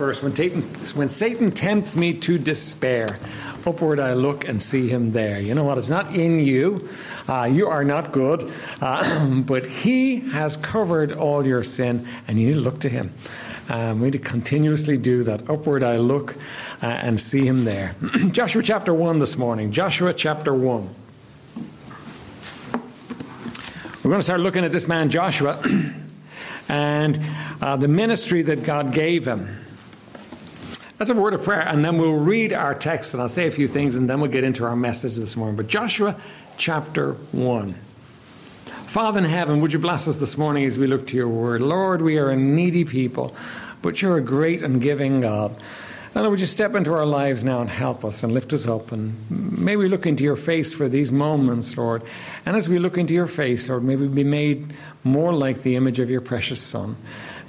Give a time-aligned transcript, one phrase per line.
[0.00, 0.62] verse when Satan,
[0.98, 3.18] when Satan tempts me to despair,
[3.66, 5.38] upward I look and see him there.
[5.38, 5.76] You know what?
[5.76, 6.88] It's not in you.
[7.28, 8.50] Uh, you are not good.
[8.80, 13.12] Uh, but he has covered all your sin, and you need to look to him.
[13.68, 15.50] Um, we need to continuously do that.
[15.50, 16.34] Upward I look
[16.82, 17.94] uh, and see him there.
[18.30, 19.70] Joshua chapter 1 this morning.
[19.70, 20.88] Joshua chapter 1.
[24.02, 25.62] We're going to start looking at this man, Joshua,
[26.70, 27.20] and
[27.60, 29.66] uh, the ministry that God gave him.
[31.00, 33.50] That's a word of prayer, and then we'll read our text, and I'll say a
[33.50, 35.56] few things, and then we'll get into our message this morning.
[35.56, 36.14] But Joshua
[36.58, 37.74] chapter 1.
[38.66, 41.62] Father in heaven, would you bless us this morning as we look to your word?
[41.62, 43.34] Lord, we are a needy people,
[43.80, 45.56] but you're a great and giving God.
[46.14, 48.92] And would you step into our lives now and help us and lift us up?
[48.92, 52.02] And may we look into your face for these moments, Lord.
[52.44, 55.76] And as we look into your face, Lord, may we be made more like the
[55.76, 56.98] image of your precious Son.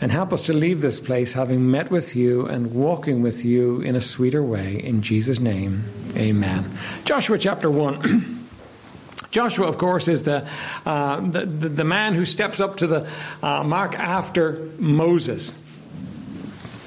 [0.01, 3.81] And help us to leave this place having met with you and walking with you
[3.81, 4.83] in a sweeter way.
[4.83, 6.65] In Jesus' name, amen.
[7.05, 8.39] Joshua chapter 1.
[9.31, 10.49] Joshua, of course, is the,
[10.87, 13.09] uh, the, the, the, man who steps up to the
[13.43, 15.53] uh, mark after Moses.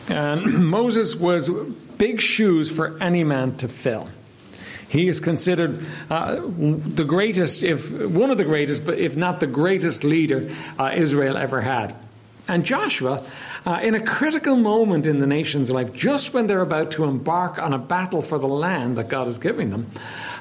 [0.08, 1.48] And Moses was
[1.97, 4.10] big shoes for any man to fill.
[4.88, 9.47] He is considered uh, the greatest, if one of the greatest, but if not the
[9.47, 11.94] greatest leader uh, Israel ever had.
[12.47, 13.25] And Joshua,
[13.64, 17.59] uh, in a critical moment in the nation's life, just when they're about to embark
[17.59, 19.87] on a battle for the land that God is giving them,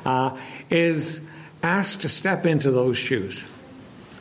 [0.06, 0.38] uh,
[0.70, 1.26] is
[1.62, 3.48] asked to step into those shoes.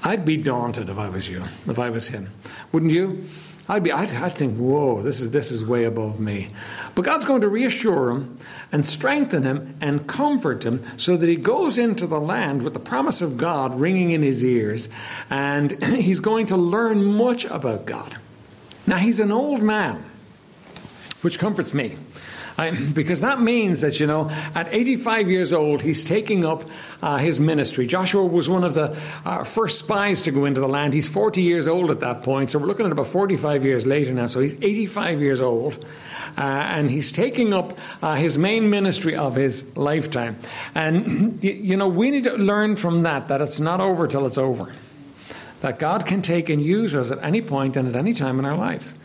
[0.05, 2.31] I'd be daunted if I was you, if I was him.
[2.71, 3.29] Wouldn't you?
[3.73, 6.51] I'd be, I'd, I'd, think, whoa, this is this is way above me.
[6.95, 8.37] But God's going to reassure him
[8.71, 12.81] and strengthen him and comfort him so that he goes into the land with the
[12.81, 14.91] promise of God ringing in his ears,
[15.31, 18.19] and he's going to learn much about God.
[18.87, 20.05] Now he's an old man,
[21.23, 21.97] which comforts me.
[22.59, 26.65] I, because that means that, you know, at 85 years old, he's taking up
[27.03, 27.87] uh, his ministry.
[27.87, 30.95] Joshua was one of the uh, first spies to go into the land.
[30.95, 34.13] He's 40 years old at that point, so we're looking at about 45 years later
[34.13, 34.27] now.
[34.27, 35.85] So he's 85 years old.
[36.37, 40.39] Uh, and he's taking up uh, his main ministry of his lifetime.
[40.75, 44.39] And, you know, we need to learn from that that it's not over till it's
[44.39, 44.73] over.
[45.61, 48.45] That God can take and use us at any point and at any time in
[48.45, 48.97] our lives.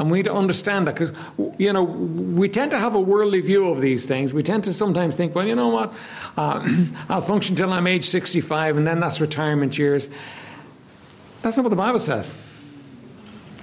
[0.00, 1.12] And we need to understand that because,
[1.58, 4.32] you know, we tend to have a worldly view of these things.
[4.32, 5.92] We tend to sometimes think, well, you know what,
[6.38, 6.66] uh,
[7.10, 10.08] I'll function till I'm age 65 and then that's retirement years.
[11.42, 12.34] That's not what the Bible says.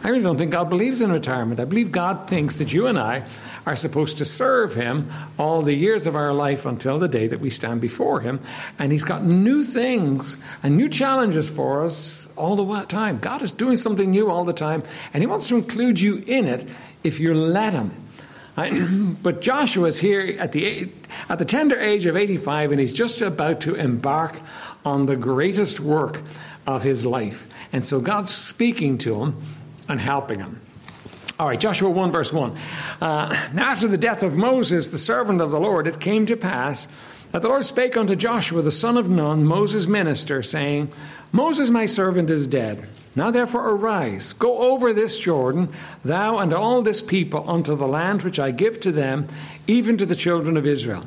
[0.04, 1.60] I really don't think God believes in retirement.
[1.60, 3.26] I believe God thinks that you and I
[3.66, 5.10] are supposed to serve Him
[5.40, 8.40] all the years of our life until the day that we stand before Him.
[8.78, 13.18] And He's got new things and new challenges for us all the time.
[13.18, 16.46] God is doing something new all the time, and He wants to include you in
[16.46, 16.70] it
[17.04, 17.92] if you let Him.
[19.22, 20.90] but Joshua is here at the,
[21.30, 24.40] at the tender age of 85, and he's just about to embark
[24.84, 26.24] on the greatest work
[26.66, 27.48] of his life.
[27.72, 29.42] And so God's speaking to him
[29.88, 30.62] and helping him.
[31.40, 32.58] All right, Joshua 1, verse 1.
[33.00, 36.36] Uh, now, after the death of Moses, the servant of the Lord, it came to
[36.36, 36.88] pass
[37.32, 40.92] that the Lord spake unto Joshua, the son of Nun, Moses' minister, saying,
[41.32, 42.88] Moses, my servant, is dead.
[43.16, 45.70] Now therefore arise, go over this Jordan,
[46.04, 49.28] thou and all this people, unto the land which I give to them,
[49.68, 51.06] even to the children of Israel.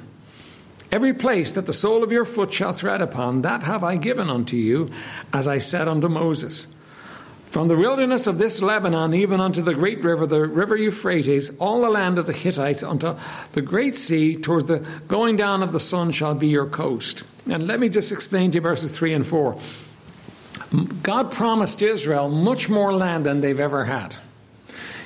[0.92, 4.28] Every place that the sole of your foot shall tread upon, that have I given
[4.28, 4.90] unto you,
[5.32, 6.66] as I said unto Moses.
[7.50, 11.80] From the wilderness of this Lebanon, even unto the great river, the river Euphrates, all
[11.80, 13.16] the land of the Hittites, unto
[13.52, 17.24] the great sea, towards the going down of the sun, shall be your coast.
[17.50, 19.58] And let me just explain to you verses 3 and 4.
[21.02, 24.14] God promised Israel much more land than they've ever had.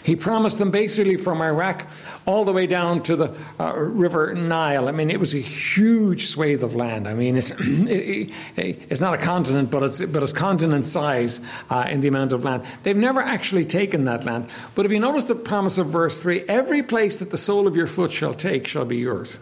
[0.04, 1.86] He promised them basically from Iraq
[2.26, 4.86] all the way down to the uh, River Nile.
[4.86, 7.08] I mean, it was a huge swathe of land.
[7.08, 11.86] I mean, it's it, it's not a continent, but it's but it's continent size uh,
[11.88, 12.64] in the amount of land.
[12.82, 14.50] They've never actually taken that land.
[14.74, 17.74] But if you notice the promise of verse three, every place that the sole of
[17.74, 19.36] your foot shall take shall be yours.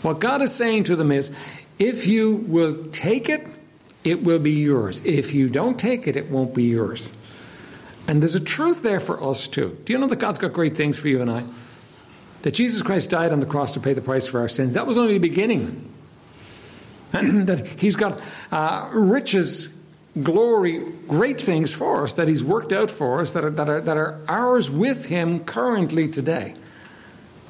[0.00, 1.30] What God is saying to them is,
[1.78, 3.46] if you will take it,
[4.04, 5.04] it will be yours.
[5.04, 7.12] If you don't take it, it won't be yours.
[8.08, 9.76] And there's a truth there for us too.
[9.84, 11.44] Do you know that God's got great things for you and I?
[12.40, 14.72] That Jesus Christ died on the cross to pay the price for our sins.
[14.72, 15.92] That was only the beginning.
[17.12, 18.20] And that He's got
[18.50, 19.76] uh, riches,
[20.22, 23.80] glory, great things for us that He's worked out for us that are, that are,
[23.82, 26.54] that are ours with Him currently today.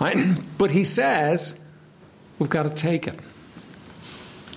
[0.00, 0.16] Right?
[0.58, 1.64] But He says
[2.40, 3.14] we've got to take it.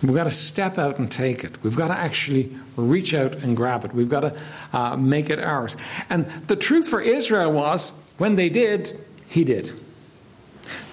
[0.01, 1.62] We've got to step out and take it.
[1.63, 3.94] We've got to actually reach out and grab it.
[3.94, 4.39] We've got to
[4.74, 5.77] uh, make it ours.
[6.09, 9.74] And the truth for Israel was, when they did, he did.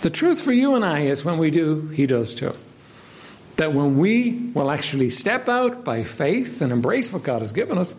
[0.02, 2.52] The truth for you and I is when we do, he does too.
[3.56, 7.78] That when we will actually step out by faith and embrace what God has given
[7.78, 7.94] us,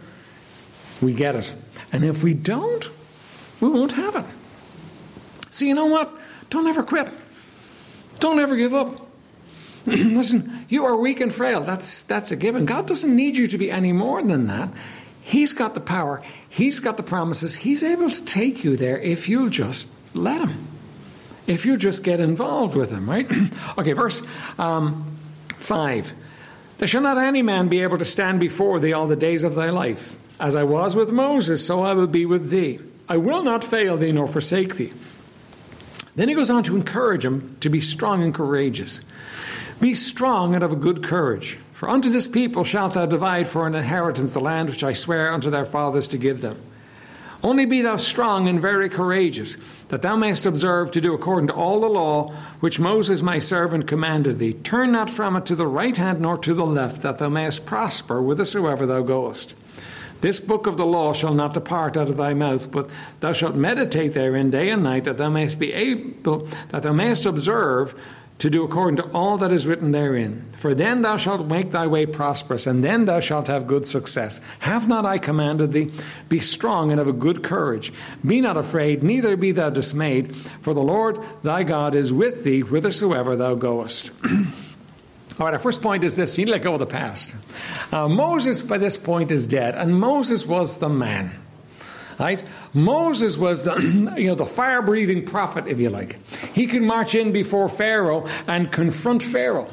[1.01, 1.55] we get it.
[1.91, 2.85] And if we don't,
[3.59, 4.25] we won't have it.
[5.49, 6.13] So, you know what?
[6.49, 7.09] Don't ever quit.
[8.19, 9.08] Don't ever give up.
[9.85, 11.61] Listen, you are weak and frail.
[11.61, 12.65] That's, that's a given.
[12.65, 14.69] God doesn't need you to be any more than that.
[15.21, 17.55] He's got the power, He's got the promises.
[17.55, 20.67] He's able to take you there if you'll just let Him.
[21.45, 23.27] If you just get involved with Him, right?
[23.77, 24.23] okay, verse
[24.57, 25.15] um,
[25.49, 26.13] 5.
[26.79, 29.55] There shall not any man be able to stand before thee all the days of
[29.55, 30.17] thy life.
[30.39, 32.79] As I was with Moses, so I will be with thee.
[33.07, 34.93] I will not fail thee nor forsake thee.
[36.15, 39.01] Then he goes on to encourage him to be strong and courageous.
[39.81, 43.65] Be strong and of a good courage, for unto this people shalt thou divide for
[43.65, 46.61] an inheritance the land which I swear unto their fathers to give them.
[47.41, 51.53] Only be thou strong and very courageous, that thou mayest observe to do according to
[51.53, 54.51] all the law which Moses my servant commanded thee.
[54.51, 57.65] Turn not from it to the right hand nor to the left, that thou mayest
[57.65, 59.55] prosper whithersoever thou goest.
[60.19, 62.89] This book of the law shall not depart out of thy mouth, but
[63.21, 66.39] thou shalt meditate therein day and night, that thou mayest be able,
[66.69, 67.95] that thou mayest observe
[68.39, 70.45] to do according to all that is written therein.
[70.53, 74.39] For then thou shalt make thy way prosperous, and then thou shalt have good success.
[74.59, 75.91] Have not I commanded thee?
[76.29, 77.91] Be strong and of a good courage.
[78.25, 82.61] Be not afraid, neither be thou dismayed, for the Lord thy God is with thee
[82.61, 84.11] whithersoever thou goest.
[84.23, 87.33] All right, our first point is this you need to let go of the past.
[87.91, 91.31] Uh, Moses, by this point, is dead, and Moses was the man.
[92.19, 92.43] Right?
[92.73, 93.79] Moses was the,
[94.17, 96.19] you know, the fire breathing prophet, if you like.
[96.53, 99.71] He could march in before Pharaoh and confront Pharaoh.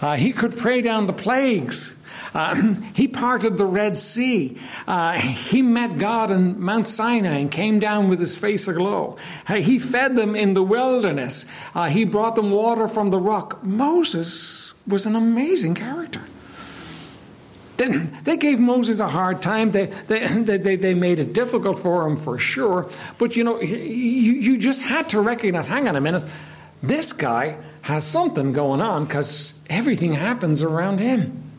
[0.00, 2.00] Uh, he could pray down the plagues.
[2.32, 2.54] Uh,
[2.94, 4.56] he parted the Red Sea.
[4.86, 9.16] Uh, he met God on Mount Sinai and came down with his face aglow.
[9.46, 11.44] Uh, he fed them in the wilderness.
[11.74, 13.62] Uh, he brought them water from the rock.
[13.62, 16.22] Moses was an amazing character.
[17.80, 19.70] They gave Moses a hard time.
[19.70, 22.88] They, they, they, they made it difficult for him for sure.
[23.18, 26.24] But you know, you, you just had to recognize hang on a minute,
[26.82, 31.50] this guy has something going on because everything happens around him.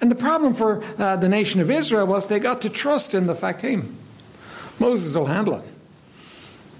[0.00, 3.26] And the problem for uh, the nation of Israel was they got to trust in
[3.26, 3.80] the fact, hey,
[4.78, 5.64] Moses will handle it.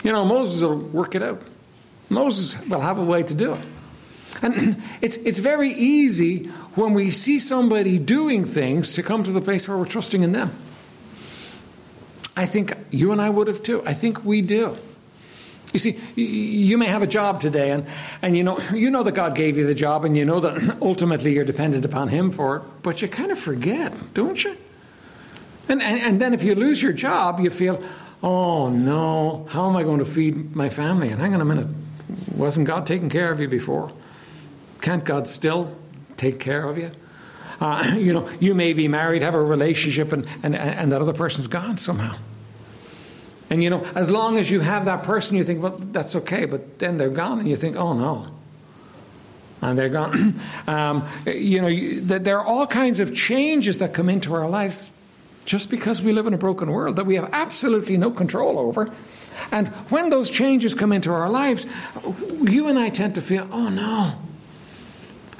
[0.04, 1.40] You know, Moses will work it out.
[2.08, 3.60] Moses will have a way to do it.
[4.40, 9.40] And it's, it's very easy when we see somebody doing things to come to the
[9.40, 10.50] place where we're trusting in them.
[12.36, 13.82] I think you and I would have too.
[13.84, 14.76] I think we do.
[15.72, 17.86] You see, you may have a job today, and,
[18.20, 20.78] and you know you know that God gave you the job, and you know that
[20.82, 24.56] ultimately you're dependent upon Him for it, but you kind of forget, don't you?
[25.68, 27.82] And, and, and then if you lose your job, you feel,
[28.22, 31.08] oh no, how am I going to feed my family?
[31.08, 31.68] And hang on a minute,
[32.34, 33.92] wasn't God taking care of you before?
[34.82, 35.74] Can't God still
[36.18, 36.90] take care of you?
[37.60, 41.14] Uh, you know, you may be married, have a relationship, and, and, and that other
[41.14, 42.14] person's gone somehow.
[43.48, 46.44] And you know, as long as you have that person, you think, well, that's okay,
[46.44, 48.28] but then they're gone, and you think, oh no.
[49.60, 50.40] And they're gone.
[50.66, 54.98] um, you know, you, there are all kinds of changes that come into our lives
[55.44, 58.92] just because we live in a broken world that we have absolutely no control over.
[59.52, 61.66] And when those changes come into our lives,
[62.42, 64.14] you and I tend to feel, oh no,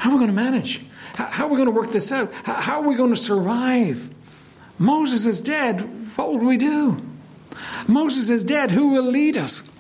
[0.03, 0.85] how are we going to manage?
[1.15, 2.35] How, are we going to work this out?
[2.43, 4.13] How, are we going to survive?
[4.77, 5.83] Moses is dead.
[6.17, 7.01] What will we do?
[7.87, 8.73] Moses is dead.
[8.73, 9.71] Who will lead us?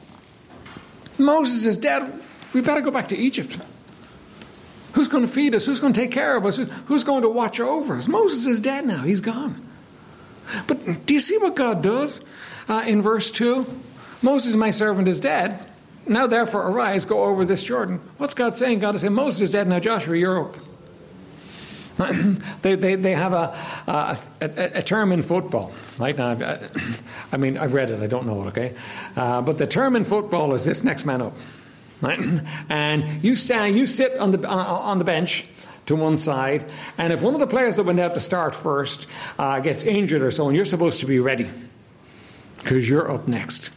[1.18, 2.08] Moses is dead.
[2.54, 3.58] We better go back to Egypt.
[4.92, 5.66] Who's going to feed us?
[5.66, 6.56] Who's going to take care of us?
[6.86, 8.06] Who's going to watch over us?
[8.06, 9.02] Moses is dead now.
[9.02, 9.60] He's gone.
[10.68, 12.24] But do you see what God does
[12.68, 13.66] uh, in verse 2?
[14.22, 15.66] Moses, my servant, is dead.
[16.06, 18.00] Now, therefore, arise, go over this Jordan.
[18.18, 18.80] What's God saying?
[18.80, 20.54] God is saying, Moses is dead, now Joshua, you're up.
[22.62, 23.56] they, they, they have a,
[23.86, 26.16] a, a, a, term in football, right?
[26.16, 26.68] Now, I,
[27.32, 28.74] I, mean, I've read it, I don't know it, okay?
[29.14, 31.34] Uh, but the term in football is this next man up.
[32.00, 32.18] Right?
[32.68, 35.46] And you stand, you sit on the, uh, on the bench
[35.86, 36.64] to one side,
[36.96, 39.06] and if one of the players that went out to start first
[39.38, 41.48] uh, gets injured or so, and you're supposed to be ready
[42.58, 43.70] because you're up next.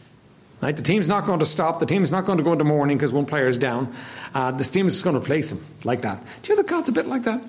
[0.62, 0.74] Right?
[0.74, 1.80] The team's not going to stop.
[1.80, 3.92] The team's not going to go into mourning because one player is down.
[4.34, 6.24] Uh, this team is just going to replace him like that.
[6.42, 7.42] Do you know that God's a bit like that?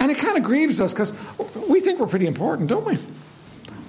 [0.00, 1.12] And it kind of grieves us because
[1.68, 2.98] we think we're pretty important, don't we?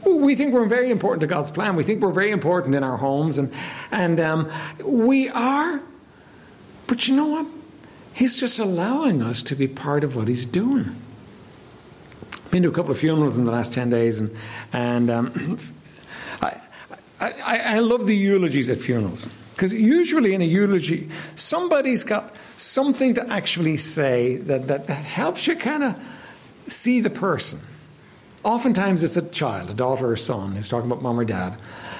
[0.05, 1.75] We think we're very important to God's plan.
[1.75, 3.53] We think we're very important in our homes, and
[3.91, 4.49] and um,
[4.83, 5.81] we are.
[6.87, 7.45] But you know what?
[8.13, 10.95] He's just allowing us to be part of what He's doing.
[12.49, 14.35] Been to a couple of funerals in the last ten days, and
[14.73, 15.57] and um,
[17.19, 19.29] I, I love the eulogies at funerals.
[19.53, 25.47] Because usually in a eulogy, somebody's got something to actually say that, that, that helps
[25.47, 26.01] you kind of
[26.67, 27.59] see the person.
[28.43, 31.57] Oftentimes it's a child, a daughter or son, who's talking about mom or dad.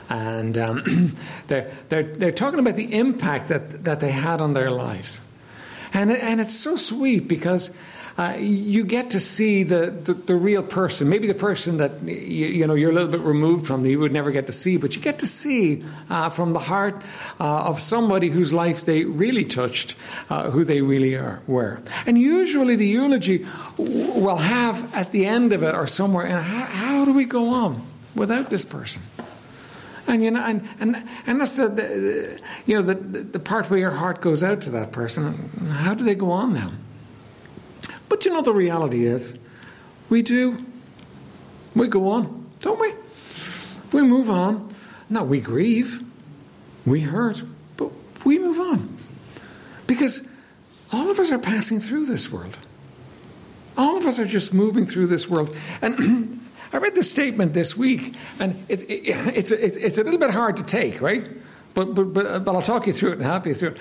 [0.09, 1.15] And um,
[1.47, 5.19] they're, they're, they're talking about the impact that, that they had on their lives.
[5.93, 7.75] And, and it's so sweet because
[8.19, 12.47] uh, you get to see the, the, the, real person, maybe the person that you,
[12.47, 14.75] you, know you're a little bit removed from that you would never get to see,
[14.75, 17.01] but you get to see uh, from the heart
[17.39, 19.95] uh, of somebody whose life they really touched,
[20.29, 21.81] uh, who they really are, were.
[22.05, 23.47] And usually the eulogy
[23.77, 27.47] will have at the end of it or somewhere, and how, how do we go
[27.51, 27.81] on
[28.15, 29.01] without this person?
[30.07, 33.79] And you know, and and, and that's the, the you know the the part where
[33.79, 35.49] your heart goes out to that person.
[35.69, 36.71] How do they go on now?
[38.09, 39.37] But you know, the reality is,
[40.09, 40.65] we do.
[41.75, 42.93] We go on, don't we?
[43.93, 44.73] We move on.
[45.09, 46.03] Now, we grieve,
[46.85, 47.43] we hurt,
[47.77, 47.91] but
[48.25, 48.97] we move on.
[49.87, 50.27] Because
[50.91, 52.57] all of us are passing through this world.
[53.77, 55.55] All of us are just moving through this world.
[55.81, 56.41] And
[56.73, 59.01] I read this statement this week, and it's, it,
[59.35, 61.27] it's, it's, it's a little bit hard to take, right?
[61.73, 63.77] But, but, but, but I'll talk you through it and help you through it.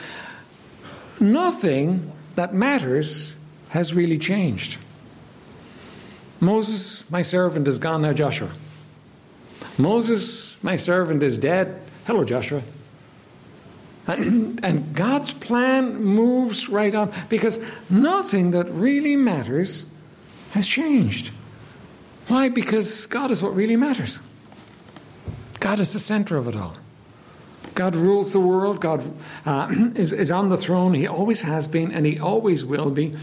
[1.21, 3.38] Nothing that matters
[3.71, 4.79] has really changed.
[6.41, 8.51] Moses, my servant, is gone now, Joshua.
[9.77, 11.81] Moses, my servant, is dead.
[12.07, 12.63] Hello, Joshua.
[14.07, 17.59] And, and, God's plan moves right on because
[17.91, 19.85] nothing that really matters
[20.53, 21.31] has changed.
[22.29, 22.49] Why?
[22.49, 24.21] Because God is what really matters.
[25.61, 26.77] God is the center of it all.
[27.75, 28.81] God rules the world.
[28.81, 29.05] God
[29.45, 30.95] uh, is, is on the throne.
[30.95, 33.15] He always has been, and He always will be.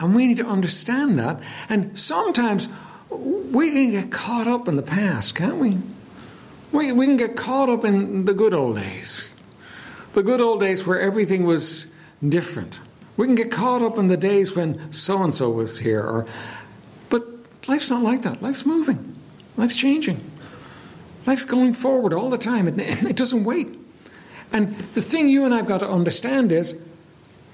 [0.00, 1.40] And we need to understand that.
[1.68, 2.68] And sometimes
[3.10, 5.78] we can get caught up in the past, can't we?
[6.72, 9.32] We, we can get caught up in the good old days.
[10.14, 11.92] The good old days where everything was
[12.26, 12.80] different.
[13.16, 16.02] We can get caught up in the days when so and so was here.
[16.02, 16.26] Or,
[17.10, 17.24] but
[17.68, 18.42] life's not like that.
[18.42, 19.14] Life's moving,
[19.56, 20.20] life's changing.
[21.26, 22.68] Life's going forward all the time.
[22.68, 23.68] It, it doesn't wait.
[24.52, 26.78] And the thing you and I've got to understand is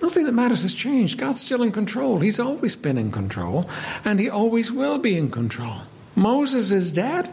[0.03, 1.19] Nothing that matters has changed.
[1.19, 2.21] God's still in control.
[2.21, 3.69] He's always been in control,
[4.05, 5.83] and He always will be in control.
[6.17, 7.33] Moses is dead.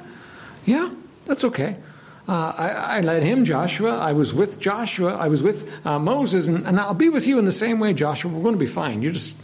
[0.65, 0.91] Yeah,
[1.25, 1.77] that's okay.
[2.27, 3.97] Uh, I, I, led him, Joshua.
[3.97, 5.15] I was with Joshua.
[5.15, 7.93] I was with uh, Moses, and, and I'll be with you in the same way,
[7.93, 8.29] Joshua.
[8.29, 9.01] We're going to be fine.
[9.01, 9.37] You just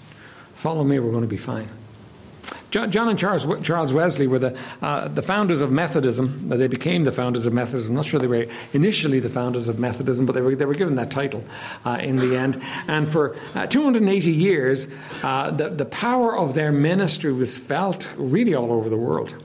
[0.54, 1.00] follow me.
[1.00, 1.70] We're going to be fine.
[2.74, 6.48] John, and Charles, Charles Wesley were the, uh, the founders of Methodism.
[6.48, 7.92] They became the founders of Methodism.
[7.92, 10.74] I'm not sure they were initially the founders of Methodism, but they were, they were
[10.74, 11.44] given that title
[11.86, 12.60] uh, in the end.
[12.88, 14.92] And for uh, 280 years,
[15.24, 19.36] uh, the, the power of their ministry was felt really all over the world.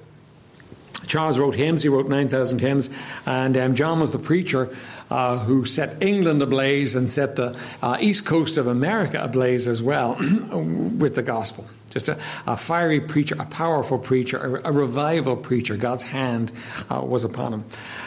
[1.07, 2.89] Charles wrote hymns, he wrote 9,000 hymns,
[3.27, 4.75] and um, John was the preacher
[5.11, 9.83] uh, who set England ablaze and set the uh, east coast of America ablaze as
[9.83, 11.67] well with the gospel.
[11.91, 15.77] Just a, a, fiery preacher, a powerful preacher, a, a revival preacher.
[15.77, 16.53] God's hand
[16.91, 17.65] uh, was upon him.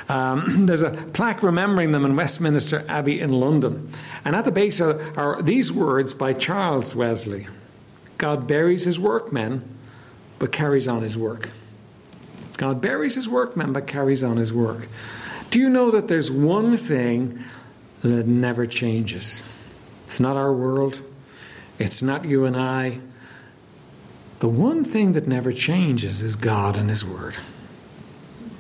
[0.08, 3.92] Um, there's a plaque remembering them in Westminster Abbey in London.
[4.24, 7.48] And at the base are, are these words by Charles Wesley
[8.18, 9.64] God buries his workmen,
[10.38, 11.50] but carries on his work.
[12.58, 14.88] God buries his workmen, but carries on his work.
[15.50, 17.44] Do you know that there's one thing
[18.04, 19.44] that never changes?
[20.06, 21.02] It's not our world,
[21.80, 23.00] it's not you and I.
[24.42, 27.36] The one thing that never changes is God and His Word.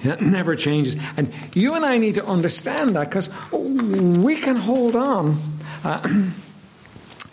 [0.03, 0.95] It never changes.
[1.17, 5.41] And you and I need to understand that because we can hold on.
[5.83, 6.25] Uh,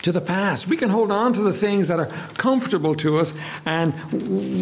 [0.03, 0.69] to the past.
[0.69, 3.35] We can hold on to the things that are comfortable to us,
[3.67, 3.93] and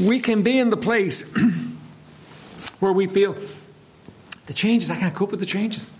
[0.08, 1.30] we can be in the place
[2.80, 3.36] where we feel
[4.46, 5.90] the changes, I can't cope with the changes.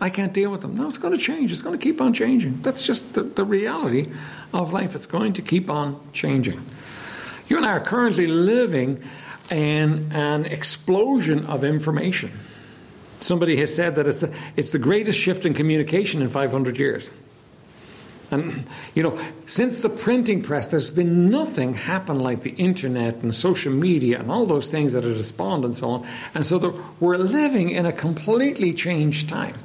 [0.00, 0.76] I can't deal with them.
[0.76, 1.52] No, it's going to change.
[1.52, 2.62] It's going to keep on changing.
[2.62, 4.08] That's just the, the reality
[4.52, 4.94] of life.
[4.94, 6.64] It's going to keep on changing.
[7.50, 9.02] You and I are currently living
[9.50, 12.30] in an explosion of information.
[13.18, 17.12] Somebody has said that it's, a, it's the greatest shift in communication in 500 years.
[18.30, 18.64] And,
[18.94, 23.72] you know, since the printing press, there's been nothing happen like the internet and social
[23.72, 26.06] media and all those things that are spawned and so on.
[26.36, 29.58] And so the, we're living in a completely changed time.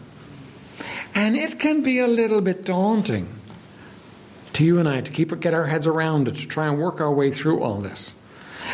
[1.13, 3.34] And it can be a little bit daunting
[4.55, 7.01] to you and I to keep get our heads around it, to try and work
[7.01, 8.15] our way through all this.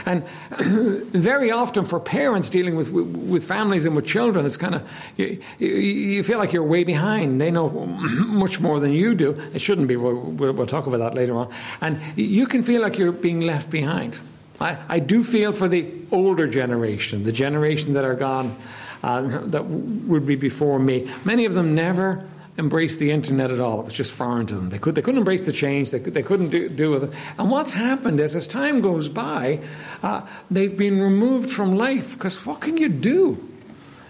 [0.05, 4.89] And very often for parents dealing with, with families and with children, it's kind of,
[5.17, 7.41] you, you, feel like you're way behind.
[7.41, 9.31] They know much more than you do.
[9.53, 9.95] It shouldn't be.
[9.95, 11.51] We'll, we'll talk about that later on.
[11.81, 14.19] And you can feel like you're being left behind.
[14.59, 18.55] I, I do feel for the older generation, the generation that are gone
[19.03, 22.27] uh, that would be before me, many of them never
[22.57, 23.79] embraced the internet at all.
[23.79, 24.69] It was just foreign to them.
[24.69, 25.91] They, could, they couldn't embrace the change.
[25.91, 27.11] They, could, they couldn't do, do with it.
[27.37, 29.59] And what's happened is, as time goes by,
[30.03, 33.49] uh, they've been removed from life because what can you do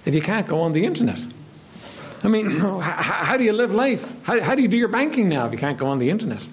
[0.05, 1.25] if you can't go on the internet?
[2.23, 4.23] I mean, how, how do you live life?
[4.25, 6.45] How, how, do you do your banking now if you can't go on the internet?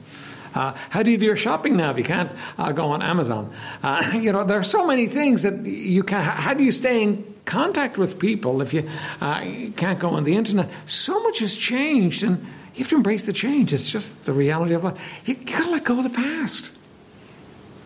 [0.54, 3.52] Uh, how do you do your shopping now if you can't uh, go on Amazon?
[3.83, 6.23] Uh, you know, there are so many things that you can.
[6.23, 8.88] How do you stay in contact with people if you,
[9.20, 9.40] uh,
[9.76, 10.68] can't go on the internet?
[10.86, 12.38] So much has changed, and
[12.74, 13.72] you have to embrace the change.
[13.72, 15.22] It's just the reality of life.
[15.26, 16.70] You, you got to let go of the past.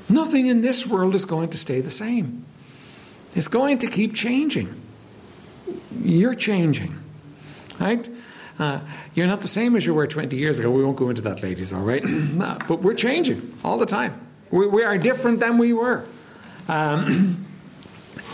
[0.08, 2.44] Nothing in this world is going to stay the same.
[3.34, 4.68] It's going to keep changing.
[6.02, 6.98] You're changing,
[7.80, 8.06] right?
[8.58, 8.80] Uh,
[9.14, 10.70] you're not the same as you were 20 years ago.
[10.70, 12.02] We won't go into that, ladies, all right?
[12.68, 14.20] but we're changing all the time.
[14.50, 16.04] We, we are different than we were.
[16.68, 17.38] Um,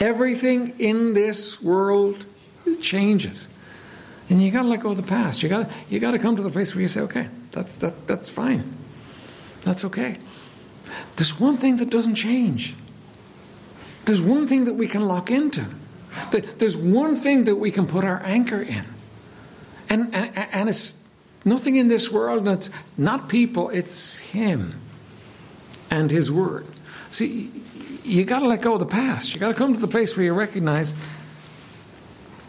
[0.00, 2.26] everything in this world
[2.80, 3.48] changes.
[4.30, 5.42] And you got to let go of the past.
[5.42, 8.06] You got you got to come to the place where you say, "Okay, that's that,
[8.06, 8.74] that's fine.
[9.62, 10.18] That's okay."
[11.16, 12.74] There's one thing that doesn't change.
[14.04, 15.66] There's one thing that we can lock into.
[16.30, 18.84] There's one thing that we can put our anchor in.
[19.90, 21.02] And, and, and it's
[21.44, 24.80] nothing in this world, and it's not people, it's Him
[25.90, 26.66] and His Word.
[27.10, 27.50] See,
[28.08, 29.34] you got to let go of the past.
[29.34, 30.94] You got to come to the place where you recognize,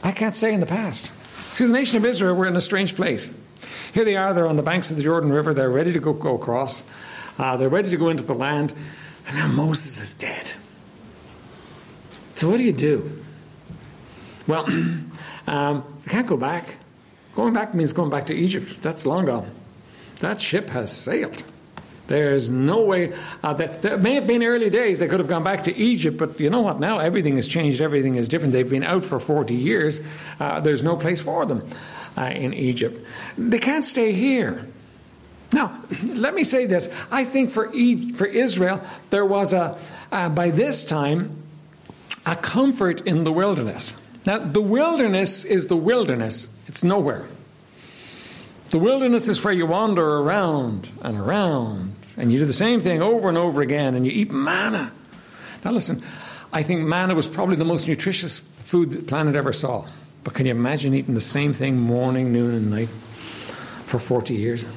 [0.03, 1.11] I can't stay in the past.
[1.53, 3.33] See, the nation of Israel were in a strange place.
[3.93, 6.13] Here they are, they're on the banks of the Jordan River, they're ready to go,
[6.13, 6.83] go across,
[7.37, 8.73] uh, they're ready to go into the land,
[9.27, 10.51] and now Moses is dead.
[12.35, 13.21] So, what do you do?
[14.47, 14.65] Well,
[15.47, 16.77] um, can't go back.
[17.35, 18.81] Going back means going back to Egypt.
[18.81, 19.51] That's long gone.
[20.19, 21.43] That ship has sailed.
[22.09, 23.13] There's no way
[23.43, 26.17] uh, that there may have been early days they could have gone back to Egypt,
[26.17, 26.79] but you know what?
[26.79, 27.81] Now everything has changed.
[27.81, 28.51] Everything is different.
[28.51, 30.01] They've been out for 40 years.
[30.39, 31.69] Uh, there's no place for them
[32.17, 33.05] uh, in Egypt.
[33.37, 34.67] They can't stay here.
[35.53, 36.89] Now, let me say this.
[37.11, 38.81] I think for, e- for Israel,
[39.11, 39.77] there was a,
[40.11, 41.43] uh, by this time,
[42.25, 44.01] a comfort in the wilderness.
[44.25, 46.51] Now, the wilderness is the wilderness.
[46.67, 47.27] It's nowhere.
[48.69, 53.01] The wilderness is where you wander around and around, and you do the same thing
[53.01, 54.91] over and over again, and you eat manna.
[55.63, 56.03] Now, listen,
[56.51, 59.87] I think manna was probably the most nutritious food the planet ever saw.
[60.23, 64.69] But can you imagine eating the same thing morning, noon, and night for 40 years?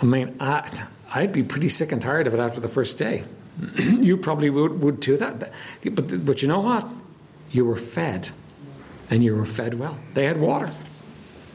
[0.00, 3.24] I mean, I, I'd be pretty sick and tired of it after the first day.
[3.76, 5.16] you probably would, would too.
[5.16, 5.52] That,
[5.92, 6.90] but, but you know what?
[7.50, 8.30] You were fed
[9.10, 9.98] and you were fed well.
[10.14, 10.70] They had water.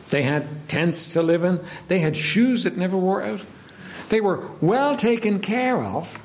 [0.09, 1.61] They had tents to live in.
[1.87, 3.41] They had shoes that never wore out.
[4.09, 6.19] They were well taken care of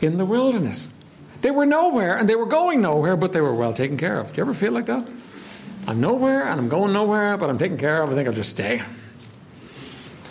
[0.00, 0.94] in the wilderness.
[1.40, 4.32] They were nowhere and they were going nowhere, but they were well taken care of.
[4.32, 5.06] Do you ever feel like that?
[5.86, 8.10] I'm nowhere and I'm going nowhere, but I'm taken care of.
[8.10, 8.82] I think I'll just stay.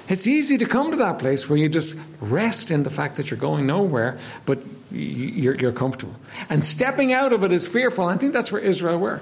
[0.09, 3.29] It's easy to come to that place where you just rest in the fact that
[3.29, 4.59] you're going nowhere, but
[4.91, 6.15] you're, you're comfortable.
[6.49, 8.05] And stepping out of it is fearful.
[8.05, 9.21] I think that's where Israel were.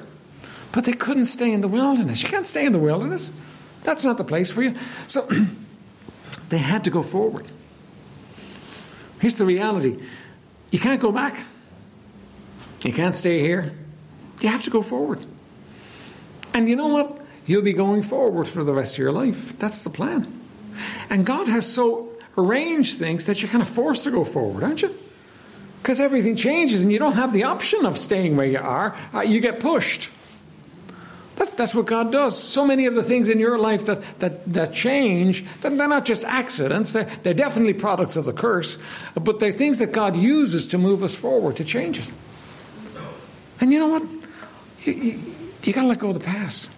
[0.73, 2.21] But they couldn't stay in the wilderness.
[2.21, 3.32] You can't stay in the wilderness.
[3.84, 4.75] That's not the place for you.
[5.08, 5.28] So
[6.49, 7.45] they had to go forward.
[9.25, 9.97] Here's the reality
[10.69, 11.45] you can't go back,
[12.83, 13.73] you can't stay here.
[14.39, 15.25] You have to go forward.
[16.53, 17.25] And you know what?
[17.47, 19.57] You'll be going forward for the rest of your life.
[19.57, 20.31] That's the plan.
[21.09, 24.83] And God has so arranged things that you're kind of forced to go forward, aren't
[24.83, 24.93] you?
[25.81, 28.95] Because everything changes and you don't have the option of staying where you are.
[29.11, 30.11] Uh, you get pushed.
[31.35, 32.41] That's, that's what God does.
[32.41, 36.23] So many of the things in your life that, that, that change, they're not just
[36.23, 38.77] accidents, they're, they're definitely products of the curse,
[39.21, 42.11] but they're things that God uses to move us forward, to change us.
[43.59, 44.03] And you know what?
[44.83, 45.19] You, you,
[45.63, 46.69] you got to let go of the past.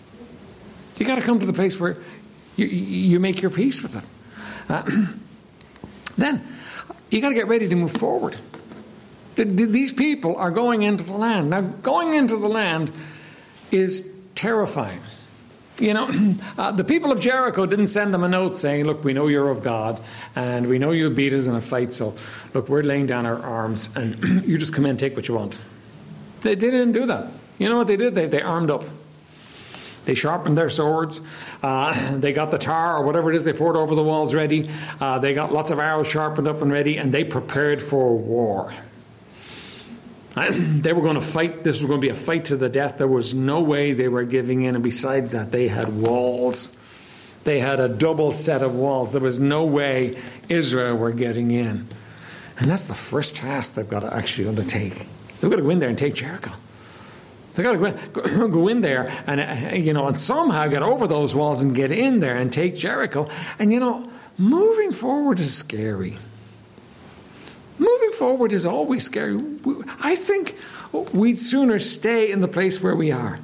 [0.97, 1.97] You got to come to the place where
[2.55, 4.03] you, you make your peace with it.
[4.69, 5.07] Uh,
[6.17, 6.43] then
[7.09, 8.37] you got to get ready to move forward.
[9.35, 11.51] These people are going into the land.
[11.51, 12.91] Now, going into the land
[13.69, 15.01] is terrifying.
[15.79, 19.13] You know, uh, the people of Jericho didn't send them a note saying, Look, we
[19.13, 19.99] know you're of God,
[20.35, 22.15] and we know you'll beat us in a fight, so
[22.53, 25.35] look, we're laying down our arms, and you just come in and take what you
[25.35, 25.59] want.
[26.41, 27.31] They, they didn't do that.
[27.57, 28.15] You know what they did?
[28.15, 28.83] They, they armed up.
[30.05, 31.19] They sharpened their swords.
[31.61, 34.69] Uh, they got the tar or whatever it is they poured over the walls ready.
[35.01, 38.73] Uh, they got lots of arrows sharpened up and ready, and they prepared for war.
[40.81, 41.63] They were going to fight.
[41.63, 42.97] This was going to be a fight to the death.
[42.97, 44.75] There was no way they were giving in.
[44.75, 46.75] And besides that, they had walls.
[47.43, 49.13] They had a double set of walls.
[49.13, 50.17] There was no way
[50.49, 51.87] Israel were getting in.
[52.59, 54.97] And that's the first task they've got to actually undertake.
[55.39, 56.51] They've got to go in there and take Jericho.
[57.53, 61.35] They've got to go in there and, uh, you know, and somehow get over those
[61.35, 63.29] walls and get in there and take Jericho.
[63.59, 66.17] And, you know, moving forward is scary.
[67.79, 69.39] Moving forward is always scary.
[70.01, 70.55] I think
[71.13, 73.39] we'd sooner stay in the place where we are.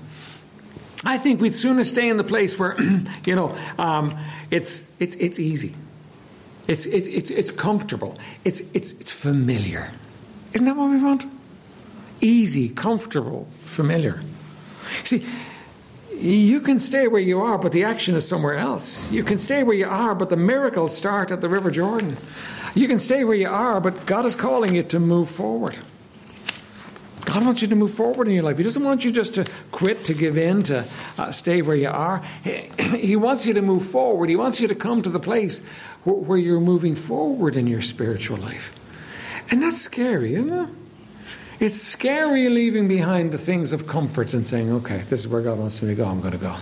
[1.05, 2.77] I think we'd sooner stay in the place where,
[3.25, 4.17] you know, um,
[4.49, 5.75] it's, it's, it's easy.
[6.67, 8.17] It's, it's, it's, it's comfortable.
[8.45, 9.91] It's, it's, it's familiar.
[10.53, 11.25] Isn't that what we want?
[12.21, 14.21] Easy, comfortable, familiar.
[15.03, 15.25] See,
[16.15, 19.11] you can stay where you are, but the action is somewhere else.
[19.11, 22.15] You can stay where you are, but the miracles start at the River Jordan.
[22.75, 25.77] You can stay where you are, but God is calling you to move forward.
[27.25, 28.57] God wants you to move forward in your life.
[28.57, 30.85] He doesn't want you just to quit, to give in, to
[31.17, 32.21] uh, stay where you are.
[32.43, 34.29] He, he, wants you to move forward.
[34.29, 35.65] He wants you to come to the place
[36.03, 38.77] where, where you're moving forward in your spiritual life.
[39.49, 40.69] And that's scary, isn't it?
[41.59, 45.59] It's scary leaving behind the things of comfort and saying, okay, this is where God
[45.59, 46.55] wants me to go, I'm going to go.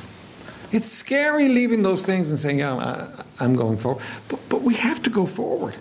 [0.71, 4.03] It's scary leaving those things and saying, yeah, I'm going forward.
[4.29, 5.75] But, but we have to go forward.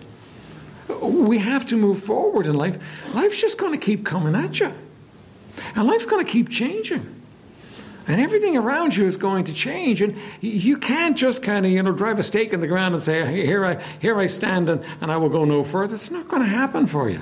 [0.98, 3.14] We have to move forward in life.
[3.14, 4.72] Life's just going to keep coming at you.
[5.74, 7.20] And life's going to keep changing.
[8.06, 10.02] And everything around you is going to change.
[10.02, 13.02] And you can't just kind of, you know, drive a stake in the ground and
[13.02, 15.94] say, here I, here I stand and, and I will go no further.
[15.94, 17.20] It's not going to happen for you.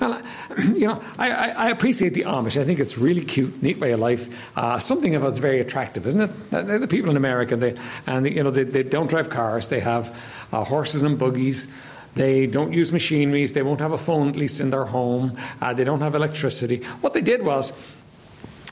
[0.00, 0.22] Well,
[0.58, 2.58] you know, I, I, appreciate the Amish.
[2.58, 4.56] I think it's really cute, neat way of life.
[4.56, 6.50] Uh, something of it's very attractive, isn't it?
[6.50, 9.68] They're the people in America, they, and you know, they, they don't drive cars.
[9.68, 10.16] They have
[10.52, 11.68] uh, horses and buggies.
[12.14, 13.52] They don't use machineries.
[13.52, 15.36] They won't have a phone, at least in their home.
[15.60, 16.78] Uh, they don't have electricity.
[17.00, 17.72] What they did was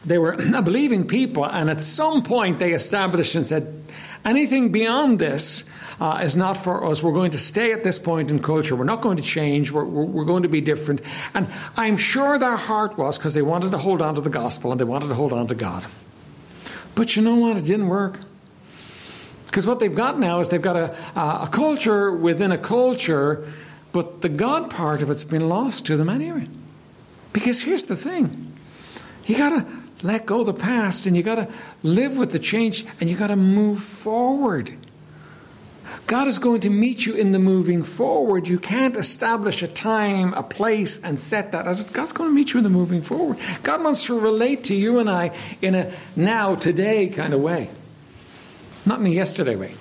[0.05, 3.85] they were a believing people, and at some point they established and said,
[4.25, 5.65] anything beyond this
[6.01, 7.03] uh, is not for us.
[7.03, 8.77] We're going to stay at this point in culture.
[8.77, 9.71] We're not going to change.
[9.73, 11.01] We're, we're, we're going to be different.
[11.35, 14.71] And I'm sure their heart was because they wanted to hold on to the gospel
[14.71, 15.87] and they wanted to hold on to God.
[16.95, 17.57] But you know what?
[17.57, 18.21] It didn't work.
[19.49, 23.51] Because what they've got now is they've got a, a culture within a culture,
[23.93, 26.47] but the God part of it's been lost to them anyway.
[27.33, 28.55] Because here's the thing
[29.25, 29.67] you got to
[30.03, 31.49] let go of the past and you got to
[31.83, 34.75] live with the change and you got to move forward.
[36.07, 38.49] God is going to meet you in the moving forward.
[38.49, 42.53] You can't establish a time, a place, and set that as God's going to meet
[42.53, 43.39] you in the moving forward.
[43.63, 45.33] God wants to relate to you and I
[45.63, 47.71] in a now, today kind of way
[48.87, 49.75] not in a yesterday way.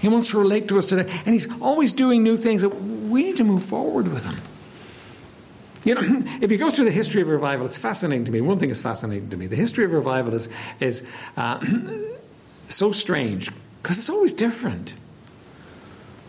[0.00, 3.24] He wants to relate to us today, and He's always doing new things that we
[3.24, 4.36] need to move forward with Him.
[5.84, 8.40] You know, if you go through the history of revival, it's fascinating to me.
[8.40, 9.46] One thing is fascinating to me.
[9.46, 10.48] The history of revival is,
[10.80, 11.64] is uh,
[12.68, 13.50] so strange
[13.82, 14.96] because it's always different.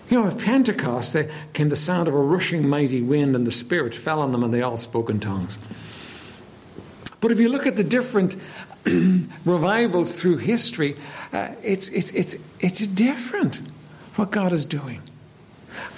[0.09, 3.51] You know, at Pentecost, there came the sound of a rushing mighty wind, and the
[3.51, 5.59] Spirit fell on them, and they all spoke in tongues.
[7.21, 8.35] But if you look at the different
[9.45, 10.95] revivals through history,
[11.33, 13.61] uh, it's, it's, it's, it's different
[14.15, 15.01] what God is doing.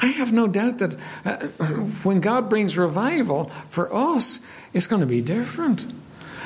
[0.02, 1.38] I have no doubt that uh,
[2.04, 4.40] when God brings revival for us,
[4.74, 5.86] it's going to be different.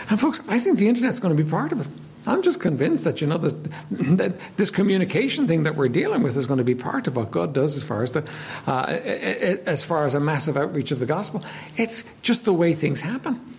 [0.10, 1.88] And folks, I think the internet's going to be part of it.
[2.28, 3.54] I'm just convinced that you know this,
[3.92, 7.32] that this communication thing that we're dealing with is going to be part of what
[7.32, 8.28] God does as far as the
[8.66, 11.44] uh, as far as a massive outreach of the gospel.
[11.78, 13.55] It's just the way things happen.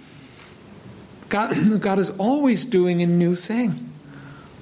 [1.29, 3.93] God, God is always doing a new thing.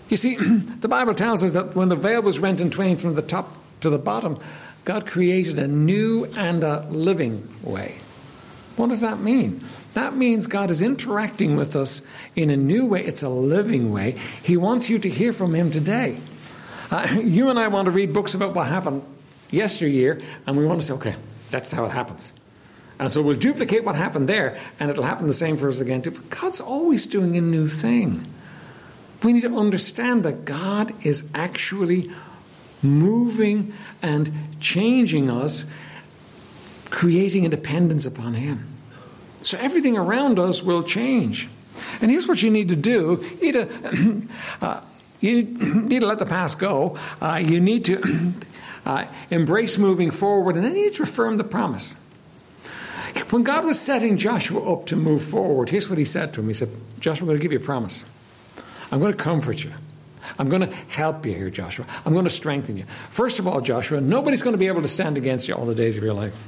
[0.09, 0.37] You see,
[0.81, 3.57] the Bible tells us that when the veil was rent in twain from the top
[3.81, 4.39] to the bottom,
[4.85, 7.99] God created a new and a living way.
[8.77, 9.63] What does that mean?
[9.95, 12.03] That means God is interacting with us
[12.35, 13.05] in a new way.
[13.05, 14.17] It's a living way.
[14.43, 16.19] He wants you to hear from Him today.
[16.91, 19.03] Uh, you and I want to read books about what happened
[19.51, 21.15] yesteryear, and we want to say, okay,
[21.51, 22.35] that's how it happens.
[22.99, 26.03] And so we'll duplicate what happened there, and it'll happen the same for us again
[26.03, 26.13] too.
[26.13, 28.25] But God's always doing a new thing.
[29.23, 32.11] We need to understand that God is actually
[32.83, 34.31] moving and
[34.61, 35.67] changing us,
[36.91, 38.69] creating a dependence upon Him.
[39.43, 41.49] So everything around us will change.
[42.01, 44.23] And here's what you need to do you need to,
[44.61, 44.81] uh,
[45.21, 46.99] you need to let the past go.
[47.21, 48.33] Uh, you need to
[48.87, 51.99] uh, embrace moving forward, and then you need to affirm the promise.
[53.31, 56.49] When God was setting Joshua up to move forward, here's what he said to him
[56.49, 56.69] He said,
[57.01, 58.09] Joshua, I'm going to give you a promise.
[58.91, 59.73] I'm going to comfort you.
[60.39, 61.87] I'm going to help you here, Joshua.
[62.05, 62.85] I'm going to strengthen you.
[62.85, 65.75] First of all, Joshua, nobody's going to be able to stand against you all the
[65.75, 66.39] days of your life.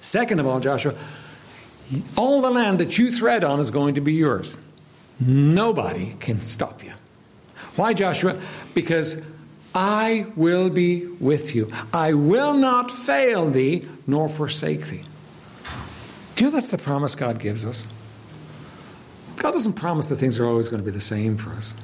[0.00, 0.94] Second of all, Joshua,
[2.16, 4.60] all the land that you tread on is going to be yours.
[5.18, 6.92] Nobody can stop you.
[7.76, 8.40] Why, Joshua?
[8.74, 9.22] Because
[9.74, 11.72] I will be with you.
[11.92, 15.04] I will not fail thee nor forsake thee.
[16.40, 17.86] Do you know that's the promise God gives us?
[19.36, 21.74] God doesn't promise that things are always going to be the same for us.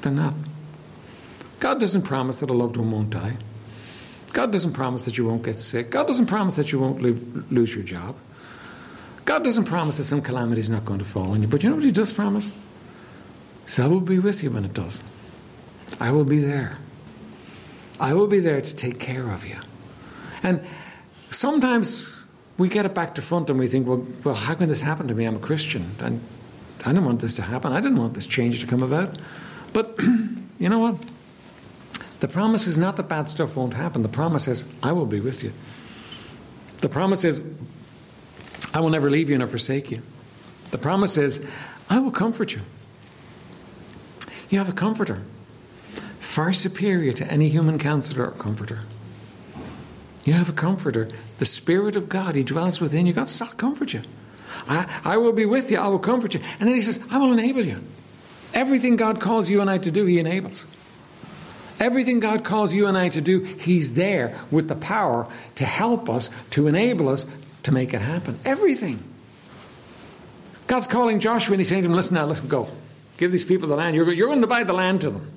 [0.00, 0.34] They're not.
[1.60, 3.36] God doesn't promise that a loved one won't die.
[4.32, 5.90] God doesn't promise that you won't get sick.
[5.90, 7.00] God doesn't promise that you won't
[7.52, 8.16] lose your job.
[9.26, 11.46] God doesn't promise that some calamity is not going to fall on you.
[11.46, 12.50] But you know what He does promise?
[13.66, 15.04] So I will be with you when it does.
[16.00, 16.78] I will be there.
[18.00, 19.58] I will be there to take care of you.
[20.42, 20.64] And
[21.30, 22.19] sometimes
[22.60, 25.08] we get it back to front and we think, well, well, how can this happen
[25.08, 25.24] to me?
[25.24, 25.92] I'm a Christian.
[25.98, 26.20] And
[26.84, 27.72] I didn't want this to happen.
[27.72, 29.16] I didn't want this change to come about.
[29.72, 29.98] But
[30.58, 30.96] you know what?
[32.20, 34.02] The promise is not that bad stuff won't happen.
[34.02, 35.54] The promise is, I will be with you.
[36.82, 37.42] The promise is,
[38.74, 40.02] I will never leave you nor forsake you.
[40.70, 41.48] The promise is,
[41.88, 42.60] I will comfort you.
[44.50, 45.22] You have a comforter,
[46.18, 48.80] far superior to any human counselor or comforter.
[50.24, 51.08] You have a comforter.
[51.38, 53.12] The Spirit of God, He dwells within you.
[53.12, 54.02] God will comfort you.
[54.68, 55.78] I, I will be with you.
[55.78, 56.40] I will comfort you.
[56.58, 57.82] And then He says, I will enable you.
[58.52, 60.66] Everything God calls you and I to do, He enables.
[61.78, 66.10] Everything God calls you and I to do, He's there with the power to help
[66.10, 67.26] us, to enable us
[67.62, 68.38] to make it happen.
[68.44, 69.02] Everything.
[70.66, 72.68] God's calling Joshua and He's saying to him, Listen now, listen, go.
[73.16, 73.96] Give these people the land.
[73.96, 75.30] You're, you're going to divide the land to them.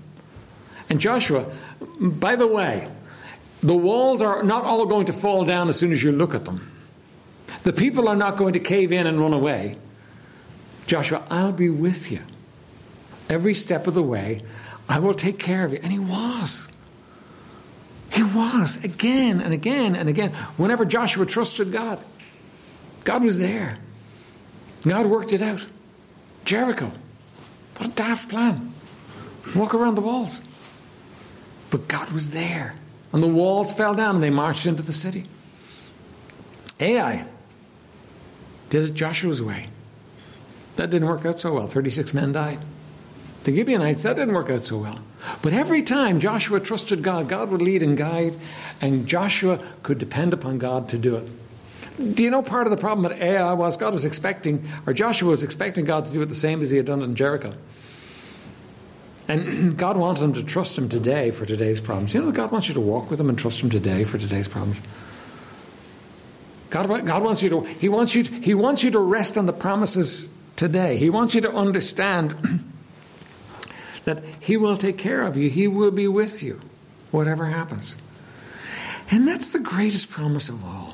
[0.89, 1.51] And Joshua,
[1.99, 2.89] by the way,
[3.63, 6.43] the walls are not all going to fall down as soon as you look at
[6.45, 6.69] them.
[7.63, 9.77] The people are not going to cave in and run away.
[10.85, 12.19] Joshua, I'll be with you
[13.29, 14.41] every step of the way.
[14.89, 15.79] I will take care of you.
[15.81, 16.67] And he was.
[18.11, 20.31] He was again and again and again.
[20.57, 21.99] Whenever Joshua trusted God,
[23.05, 23.77] God was there.
[24.85, 25.65] God worked it out.
[26.43, 26.91] Jericho.
[27.77, 28.73] What a daft plan.
[29.55, 30.41] Walk around the walls.
[31.71, 32.75] But God was there.
[33.13, 35.27] And the walls fell down and they marched into the city.
[36.79, 37.25] Ai
[38.69, 39.69] did it Joshua's way.
[40.75, 41.67] That didn't work out so well.
[41.67, 42.59] 36 men died.
[43.43, 44.99] The Gibeonites, that didn't work out so well.
[45.41, 48.35] But every time Joshua trusted God, God would lead and guide,
[48.81, 52.15] and Joshua could depend upon God to do it.
[52.15, 55.29] Do you know part of the problem at Ai was God was expecting, or Joshua
[55.29, 57.53] was expecting God to do it the same as he had done in Jericho?
[59.33, 62.13] And God wanted them to trust Him today for today's problems.
[62.13, 64.47] You know, God wants you to walk with Him and trust Him today for today's
[64.47, 64.83] problems.
[66.69, 69.47] God, God wants you to He wants you to, He wants you to rest on
[69.47, 70.97] the promises today.
[70.97, 72.63] He wants you to understand
[74.03, 75.49] that He will take care of you.
[75.49, 76.61] He will be with you,
[77.09, 77.97] whatever happens.
[79.09, 80.93] And that's the greatest promise of all.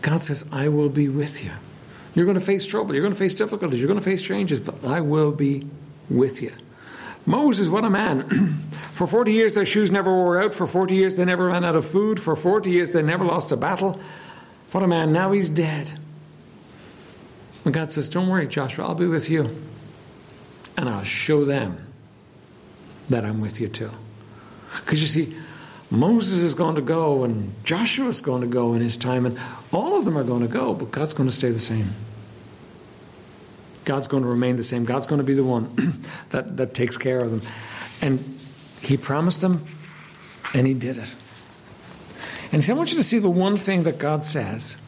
[0.00, 1.50] God says, I will be with you.
[2.14, 2.94] You're going to face trouble.
[2.94, 3.80] You're going to face difficulties.
[3.80, 5.66] You're going to face changes, but I will be
[6.08, 6.52] with you.
[7.26, 8.58] Moses, what a man.
[8.92, 10.54] For 40 years, their shoes never wore out.
[10.54, 12.20] For 40 years, they never ran out of food.
[12.20, 13.98] For 40 years, they never lost a battle.
[14.70, 15.12] What a man.
[15.12, 15.98] Now he's dead.
[17.64, 19.56] And God says, Don't worry, Joshua, I'll be with you.
[20.76, 21.84] And I'll show them
[23.08, 23.90] that I'm with you too.
[24.76, 25.36] Because you see,
[25.90, 29.38] Moses is going to go, and Joshua is going to go in his time, and
[29.72, 31.90] all of them are going to go, but God's going to stay the same.
[33.84, 34.84] God's going to remain the same.
[34.84, 37.42] God's going to be the one that, that takes care of them.
[38.00, 38.18] And
[38.82, 39.64] He promised them,
[40.54, 41.14] and He did it.
[42.52, 44.78] And he said, I want you to see the one thing that God says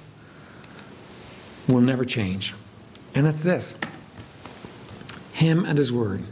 [1.69, 2.55] will never change.
[3.15, 3.77] And it's this
[5.33, 6.25] Him and His Word.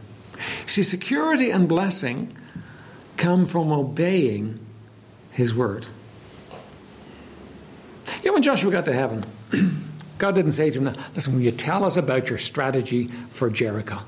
[0.67, 2.37] See, security and blessing
[3.17, 4.61] come from obeying
[5.33, 5.89] His Word.
[8.25, 9.25] Know, when Joshua got to heaven,
[10.19, 14.01] God didn't say to him, Listen, will you tell us about your strategy for Jericho?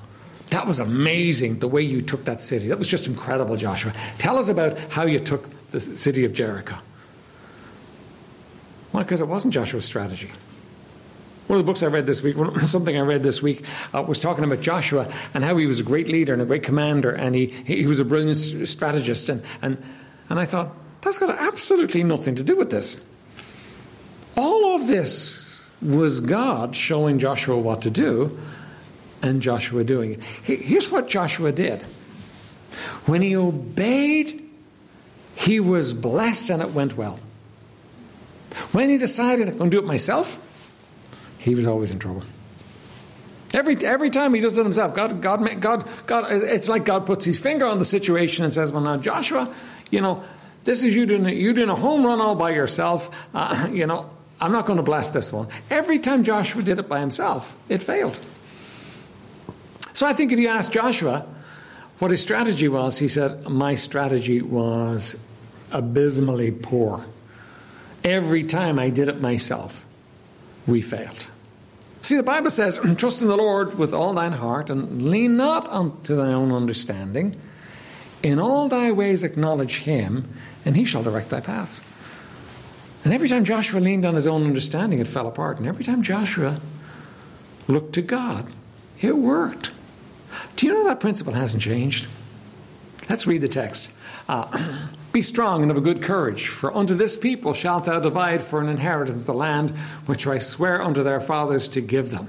[0.50, 2.68] That was amazing, the way you took that city.
[2.68, 3.92] That was just incredible, Joshua.
[4.18, 6.76] Tell us about how you took the city of Jericho.
[8.92, 10.30] Well, because it wasn't Joshua's strategy.
[11.48, 14.20] One of the books I read this week, something I read this week, uh, was
[14.20, 17.34] talking about Joshua and how he was a great leader and a great commander, and
[17.34, 19.28] he, he was a brilliant strategist.
[19.28, 19.82] And, and,
[20.28, 20.70] and I thought,
[21.02, 23.04] that's got absolutely nothing to do with this.
[24.36, 25.45] All of this
[25.82, 28.38] was God showing Joshua what to do
[29.22, 30.22] and Joshua doing it.
[30.22, 31.82] Here's what Joshua did
[33.06, 34.42] when he obeyed,
[35.34, 37.20] he was blessed and it went well.
[38.72, 40.40] When he decided, I'm going to do it myself,
[41.38, 42.24] he was always in trouble.
[43.54, 47.24] Every, every time he does it himself, God, God, God, God, it's like God puts
[47.24, 49.54] his finger on the situation and says, Well, now, Joshua,
[49.90, 50.22] you know,
[50.64, 53.08] this is you doing, you doing a home run all by yourself.
[53.32, 54.10] Uh, you know,
[54.40, 55.48] I'm not going to bless this one.
[55.70, 58.20] Every time Joshua did it by himself, it failed.
[59.92, 61.26] So I think if you ask Joshua
[61.98, 65.18] what his strategy was, he said, My strategy was
[65.72, 67.06] abysmally poor.
[68.04, 69.84] Every time I did it myself,
[70.66, 71.28] we failed.
[72.02, 75.66] See, the Bible says, Trust in the Lord with all thine heart, and lean not
[75.68, 77.40] unto thine own understanding.
[78.22, 80.28] In all thy ways acknowledge him,
[80.64, 81.80] and he shall direct thy paths.
[83.06, 85.58] And every time Joshua leaned on his own understanding, it fell apart.
[85.58, 86.60] And every time Joshua
[87.68, 88.52] looked to God,
[89.00, 89.70] it worked.
[90.56, 92.08] Do you know that principle hasn't changed?
[93.08, 93.92] Let's read the text.
[94.28, 98.42] Uh, Be strong and of a good courage, for unto this people shalt thou divide
[98.42, 99.70] for an inheritance the land
[100.06, 102.28] which I swear unto their fathers to give them.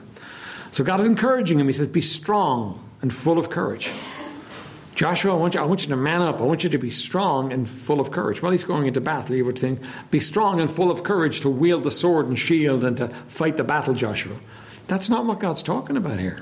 [0.70, 1.66] So God is encouraging him.
[1.66, 3.90] He says, Be strong and full of courage.
[4.98, 6.42] Joshua, I want, you, I want you to man up.
[6.42, 8.42] I want you to be strong and full of courage.
[8.42, 9.36] Well, he's going into battle.
[9.36, 9.80] You would think,
[10.10, 13.58] be strong and full of courage to wield the sword and shield and to fight
[13.58, 14.36] the battle, Joshua.
[14.88, 16.42] That's not what God's talking about here.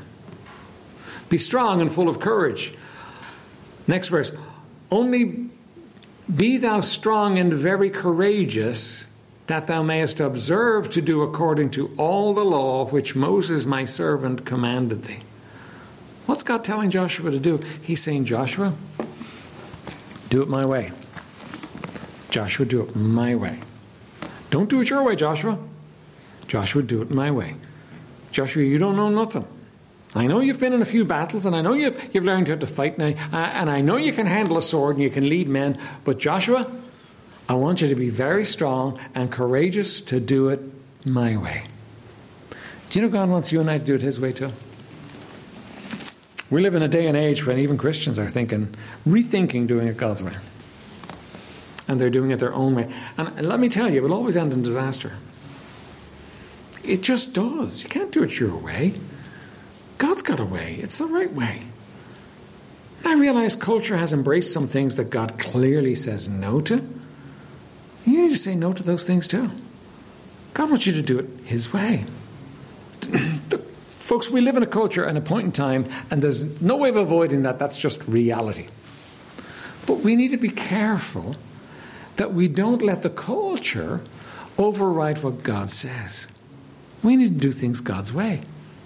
[1.27, 2.73] Be strong and full of courage.
[3.87, 4.31] Next verse.
[4.89, 5.49] Only
[6.33, 9.09] be thou strong and very courageous,
[9.47, 14.45] that thou mayest observe to do according to all the law which Moses my servant
[14.45, 15.24] commanded thee.
[16.25, 17.59] What's God telling Joshua to do?
[17.83, 18.73] He's saying, Joshua,
[20.29, 20.91] do it my way.
[22.29, 23.59] Joshua, do it my way.
[24.49, 25.57] Don't do it your way, Joshua.
[26.47, 27.55] Joshua, do it my way.
[28.31, 29.47] Joshua, you don't know nothing.
[30.15, 32.55] I know you've been in a few battles, and I know you've, you've learned how
[32.55, 35.27] to fight now, uh, and I know you can handle a sword and you can
[35.27, 36.71] lead men, but Joshua,
[37.47, 40.61] I want you to be very strong and courageous to do it
[41.05, 41.65] my way.
[42.89, 44.51] Do you know God wants you and I to do it His way too?
[46.49, 48.75] We live in a day and age when even Christians are thinking,
[49.07, 50.35] rethinking doing it God's way.
[51.87, 52.91] And they're doing it their own way.
[53.17, 55.13] And let me tell you, it will always end in disaster.
[56.83, 57.83] It just does.
[57.83, 58.93] You can't do it your way.
[59.97, 61.63] God's got a way, it's the right way.
[63.03, 66.75] I realize culture has embraced some things that God clearly says no to.
[68.05, 69.51] You need to say no to those things too.
[70.53, 72.05] God wants you to do it His way.
[74.05, 76.89] Folks, we live in a culture and a point in time, and there's no way
[76.89, 77.57] of avoiding that.
[77.57, 78.67] That's just reality.
[79.87, 81.35] But we need to be careful
[82.17, 84.01] that we don't let the culture
[84.59, 86.27] override what God says.
[87.01, 88.41] We need to do things God's way.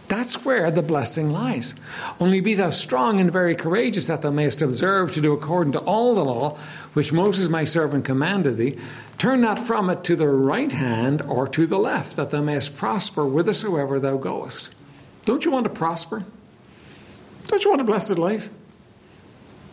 [0.08, 1.76] That's where the blessing lies.
[2.22, 5.80] Only be thou strong and very courageous, that thou mayest observe to do according to
[5.80, 6.58] all the law
[6.94, 8.78] which Moses my servant commanded thee.
[9.18, 12.78] Turn not from it to the right hand or to the left, that thou mayest
[12.78, 14.70] prosper whithersoever thou goest.
[15.30, 16.26] Don't you want to prosper?
[17.46, 18.50] Don't you want a blessed life?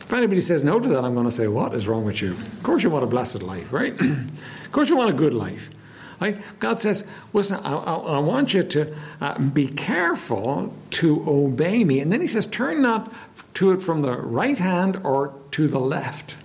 [0.01, 2.33] If anybody says no to that, I'm going to say, What is wrong with you?
[2.33, 3.99] Of course, you want a blessed life, right?
[4.01, 5.71] of course, you want a good life.
[6.21, 6.39] Right?
[6.59, 12.01] God says, listen, I, I, I want you to uh, be careful to obey me.
[12.01, 13.11] And then he says, turn not
[13.55, 16.37] to it from the right hand or to the left.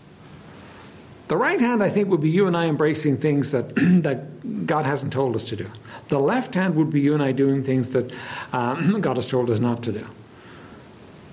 [1.32, 4.86] The right hand, I think, would be you and I embracing things that, that God
[4.86, 5.72] hasn't told us to do.
[6.10, 8.12] The left hand would be you and I doing things that
[8.52, 10.06] um, God has told us not to do.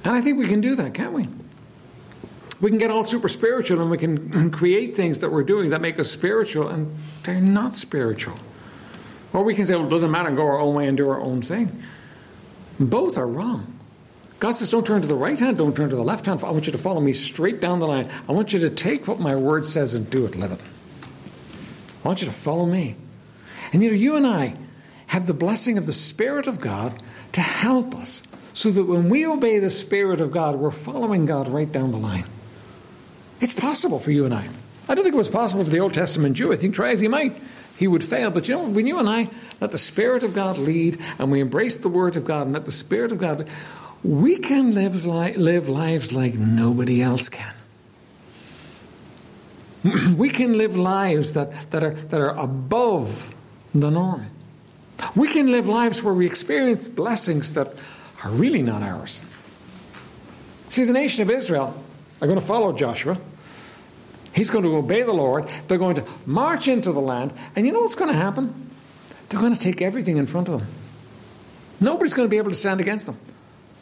[0.04, 1.26] And I think we can do that, can't we?
[2.60, 5.80] We can get all super spiritual and we can create things that we're doing that
[5.80, 8.38] make us spiritual, and they're not spiritual.
[9.32, 11.20] Or we can say, well, it doesn't matter, go our own way and do our
[11.20, 11.82] own thing.
[12.78, 13.77] Both are wrong.
[14.38, 16.42] God says, don't turn to the right hand, don't turn to the left hand.
[16.44, 18.08] I want you to follow me straight down the line.
[18.28, 20.60] I want you to take what my word says and do it, live it.
[22.04, 22.94] I want you to follow me.
[23.72, 24.54] And you know, you and I
[25.08, 28.22] have the blessing of the Spirit of God to help us
[28.52, 31.98] so that when we obey the Spirit of God, we're following God right down the
[31.98, 32.24] line.
[33.40, 34.48] It's possible for you and I.
[34.88, 36.52] I don't think it was possible for the Old Testament Jew.
[36.52, 37.36] I think try as he might,
[37.76, 38.30] he would fail.
[38.30, 39.28] But you know, when you and I
[39.60, 42.66] let the Spirit of God lead and we embrace the Word of God and let
[42.66, 43.46] the Spirit of God,
[44.02, 47.54] we can live, live lives like nobody else can.
[50.16, 53.34] We can live lives that, that, are, that are above
[53.74, 54.30] the norm.
[55.14, 57.72] We can live lives where we experience blessings that
[58.24, 59.24] are really not ours.
[60.68, 61.80] See, the nation of Israel
[62.20, 63.18] are going to follow Joshua.
[64.34, 65.48] He's going to obey the Lord.
[65.66, 67.32] They're going to march into the land.
[67.56, 68.70] And you know what's going to happen?
[69.28, 70.68] They're going to take everything in front of them.
[71.80, 73.18] Nobody's going to be able to stand against them.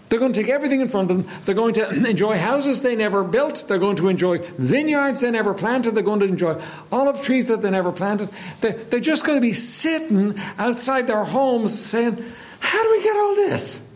[0.08, 1.42] They're going to take everything in front of them.
[1.44, 3.64] They're going to enjoy houses they never built.
[3.66, 5.94] They're going to enjoy vineyards they never planted.
[5.94, 8.28] They're going to enjoy olive trees that they never planted.
[8.60, 12.22] They're just going to be sitting outside their homes saying,
[12.60, 13.90] How do we get all this?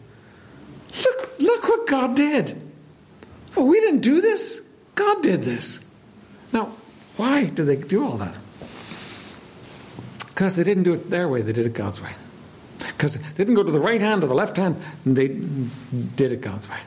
[1.05, 2.61] Look, look what God did.
[3.55, 4.67] Well, we didn't do this.
[4.95, 5.85] God did this.
[6.53, 6.73] Now,
[7.17, 8.35] why did they do all that?
[10.29, 12.13] Because they didn't do it their way, they did it God's way.
[12.81, 14.77] Because they didn't go to the right hand or the left hand,
[15.07, 16.79] they did it God's way.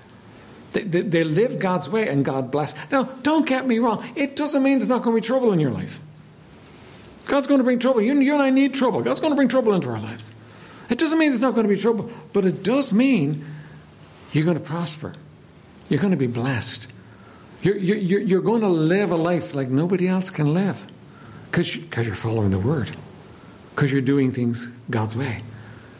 [0.74, 2.76] They, they, they lived God's way and God blessed.
[2.91, 4.04] Now, don't get me wrong.
[4.16, 6.00] It doesn't mean there's not going to be trouble in your life.
[7.26, 8.02] God's going to bring trouble.
[8.02, 9.02] You, you and I need trouble.
[9.02, 10.34] God's going to bring trouble into our lives.
[10.89, 13.46] It doesn't mean there's not going to be trouble, but it does mean
[14.32, 15.14] you're going to prosper.
[15.89, 16.91] You're going to be blessed.
[17.62, 20.86] You're, you're, you're going to live a life like nobody else can live
[21.50, 22.91] because you're following the Word,
[23.70, 25.44] because you're doing things God's way,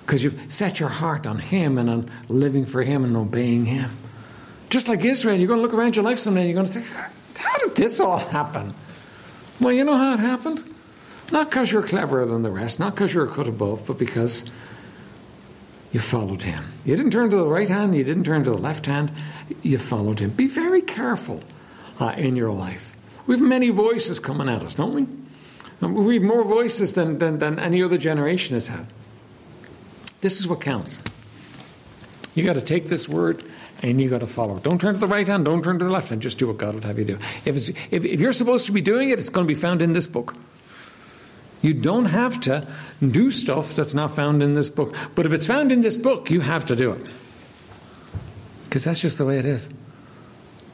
[0.06, 3.90] because you've set your heart on Him and on living for Him and obeying Him.
[4.70, 6.74] Just like Israel, you're going to look around your life someday and you're going to
[6.74, 8.74] say, How did this all happen?
[9.60, 10.64] Well, you know how it happened?
[11.32, 14.50] Not because you're cleverer than the rest, not because you're a cut above, but because
[15.92, 16.66] you followed him.
[16.84, 19.12] You didn't turn to the right hand, you didn't turn to the left hand,
[19.62, 20.32] you followed him.
[20.32, 21.44] Be very careful
[22.00, 22.96] uh, in your life.
[23.26, 25.08] We have many voices coming at us, don't we?
[25.88, 28.88] We have more voices than, than, than any other generation has had.
[30.24, 31.04] This is what counts.
[32.34, 33.44] You got to take this word
[33.82, 34.64] and you got to follow it.
[34.64, 36.22] Don't turn to the right hand, don't turn to the left hand.
[36.22, 37.20] Just do what God would have you do.
[37.44, 37.58] If,
[37.92, 40.08] if, if you're supposed to be doing it, it's going to be found in this
[40.08, 40.38] book.
[41.62, 42.66] You don't have to
[43.06, 44.96] do stuff that's not found in this book.
[45.14, 47.06] But if it's found in this book, you have to do it.
[48.64, 49.70] Because that's just the way it is.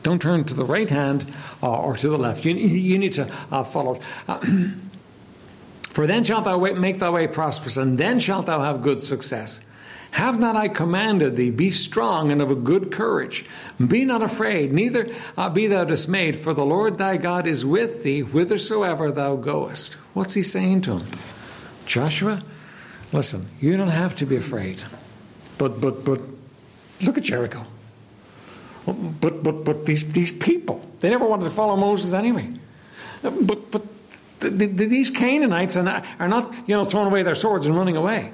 [0.03, 1.25] Don't turn to the right hand
[1.63, 2.45] uh, or to the left.
[2.45, 3.99] You, you need to uh, follow.
[4.27, 4.45] Uh,
[5.89, 9.61] For then shalt thou make thy way prosperous, and then shalt thou have good success.
[10.11, 13.45] Have not I commanded thee, be strong and of a good courage.
[13.85, 18.03] Be not afraid, neither uh, be thou dismayed, for the Lord thy God is with
[18.03, 19.93] thee whithersoever thou goest.
[20.13, 21.07] What's he saying to him?
[21.85, 22.43] Joshua,
[23.11, 24.81] listen, you don't have to be afraid.
[25.57, 26.21] But, but, but,
[27.01, 27.65] look at Jericho.
[28.85, 32.49] But, but, but these, these people, they never wanted to follow Moses anyway.
[33.21, 33.83] But, but
[34.39, 37.75] the, the, these Canaanites are not, are not, you know, throwing away their swords and
[37.75, 38.31] running away.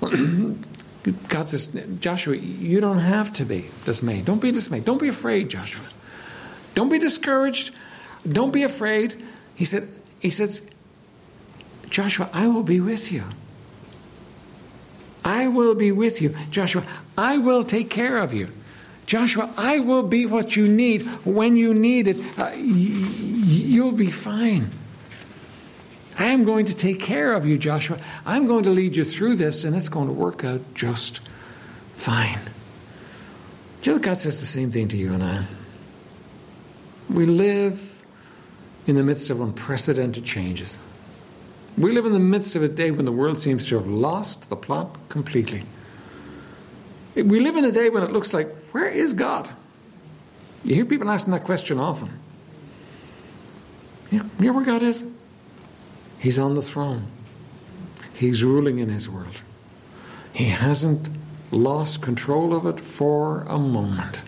[1.28, 1.68] God says,
[2.00, 4.24] Joshua, you don't have to be dismayed.
[4.24, 4.84] Don't be dismayed.
[4.84, 5.86] Don't be afraid, Joshua.
[6.74, 7.74] Don't be discouraged.
[8.30, 9.22] Don't be afraid.
[9.54, 9.88] He said,
[10.18, 10.70] He says,
[11.88, 13.24] Joshua, I will be with you.
[15.24, 16.34] I will be with you.
[16.50, 16.84] Joshua,
[17.16, 18.48] I will take care of you.
[19.10, 22.16] Joshua, I will be what you need when you need it.
[22.38, 24.70] Uh, y- you'll be fine.
[26.16, 27.98] I am going to take care of you, Joshua.
[28.24, 31.18] I'm going to lead you through this, and it's going to work out just
[31.92, 32.38] fine.
[33.82, 35.44] You know God says the same thing to you and I?
[37.12, 38.04] We live
[38.86, 40.80] in the midst of unprecedented changes.
[41.76, 44.50] We live in the midst of a day when the world seems to have lost
[44.50, 45.64] the plot completely.
[47.16, 49.50] We live in a day when it looks like, where is God?
[50.64, 52.10] You hear people asking that question often.
[54.10, 55.10] You know where God is?
[56.18, 57.06] He's on the throne.
[58.14, 59.42] He's ruling in his world.
[60.32, 61.08] He hasn't
[61.50, 64.24] lost control of it for a moment.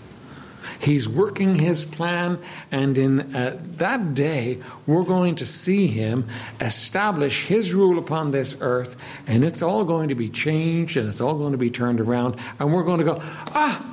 [0.80, 2.38] He's working his plan,
[2.70, 6.26] and in uh, that day, we're going to see him
[6.60, 11.20] establish his rule upon this earth, and it's all going to be changed and it's
[11.20, 13.91] all going to be turned around, and we're going to go, ah,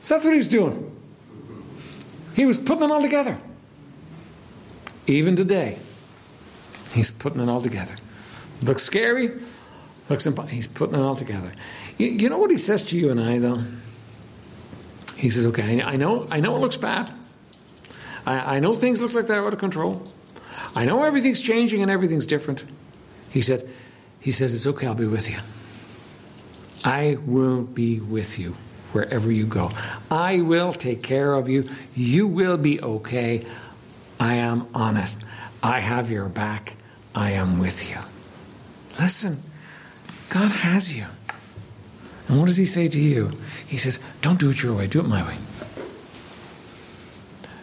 [0.00, 0.94] so that's what he was doing.
[2.34, 3.38] He was putting it all together.
[5.06, 5.78] Even today,
[6.92, 7.94] He's putting it all together.
[8.62, 9.32] Looks scary,
[10.08, 10.26] looks.
[10.48, 11.52] He's putting it all together.
[11.96, 13.62] You, you, know what he says to you and I, though?
[15.16, 17.12] He says, okay, I know, I know it looks bad.
[18.24, 20.02] I, I know things look like they're out of control.
[20.74, 22.64] I know everything's changing and everything's different.
[23.30, 23.68] He said,
[24.20, 25.38] he says, it's okay, I'll be with you.
[26.84, 28.56] I will be with you
[28.92, 29.70] wherever you go.
[30.10, 31.68] I will take care of you.
[31.94, 33.44] You will be okay.
[34.20, 35.14] I am on it.
[35.62, 36.76] I have your back.
[37.14, 37.98] I am with you.
[38.98, 39.42] Listen,
[40.30, 41.06] God has you.
[42.28, 43.32] And what does He say to you?
[43.66, 45.36] He says, Don't do it your way, do it my way.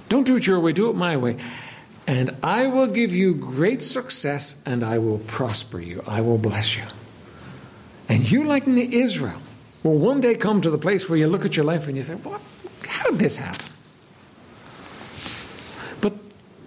[0.10, 1.38] Don't do it your way, do it my way.
[2.08, 6.04] And I will give you great success and I will prosper you.
[6.08, 6.84] I will bless you.
[8.08, 9.42] And you, like Israel,
[9.86, 12.04] will one day come to the place where you look at your life and you
[12.04, 12.42] say, What?
[12.88, 13.66] How did this happen?
[16.02, 16.14] But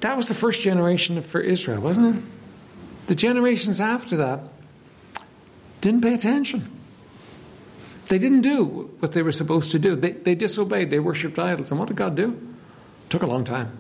[0.01, 2.23] that was the first generation for Israel, wasn't it?
[3.09, 4.41] The generations after that
[5.81, 6.71] didn't pay attention.
[8.09, 9.97] They didn't do what they were supposed to do.
[9.97, 10.91] They, they disobeyed.
[10.91, 11.71] They worshipped idols.
[11.71, 12.31] And what did God do?
[13.05, 13.71] It took a long time.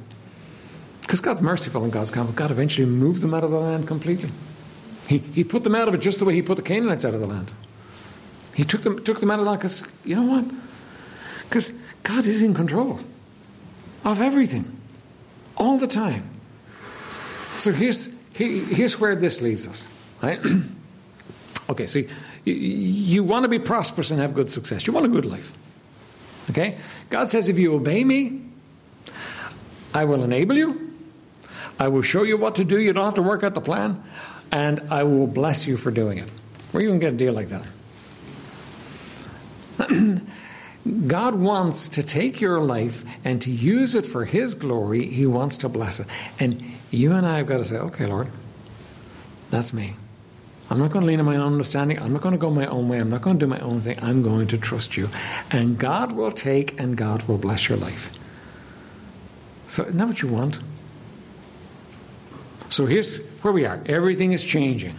[1.01, 2.35] Because God's merciful and God's kind.
[2.37, 4.31] God eventually moved them out of the land completely.
[5.07, 7.15] He, he put them out of it just the way He put the Canaanites out
[7.15, 7.53] of the land.
[8.59, 10.45] He took them, took them out of that because, you know what?
[11.45, 12.99] Because God is in control
[14.05, 14.81] of everything
[15.57, 16.29] all the time.
[17.53, 19.87] So here's, here's where this leaves us,
[20.21, 20.41] right?
[21.71, 24.89] okay, so you, you want to be prosperous and have good success.
[24.89, 25.57] You want a good life.
[26.51, 26.79] Okay?
[27.11, 28.43] God says, if you obey me,
[29.95, 30.97] I will enable you.
[31.79, 32.81] I will show you what to do.
[32.81, 34.03] You don't have to work out the plan.
[34.51, 36.29] And I will bless you for doing it.
[36.73, 37.65] Where are you going to get a deal like that?
[41.07, 45.07] God wants to take your life and to use it for His glory.
[45.07, 46.07] He wants to bless it.
[46.39, 48.29] And you and I have got to say, okay, Lord,
[49.51, 49.95] that's me.
[50.71, 52.01] I'm not going to lean on my own understanding.
[52.01, 52.99] I'm not going to go my own way.
[52.99, 53.99] I'm not going to do my own thing.
[54.03, 55.09] I'm going to trust you.
[55.51, 58.13] And God will take and God will bless your life.
[59.67, 60.61] So, isn't that what you want?
[62.69, 64.97] So, here's where we are everything is changing,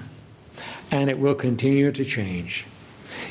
[0.92, 2.66] and it will continue to change.